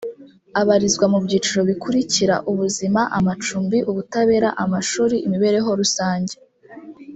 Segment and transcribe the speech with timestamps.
[0.61, 6.35] abarizwa mu byiciro bikurikira ubuzima amacumbi ubutabera amashuri imibereho rusange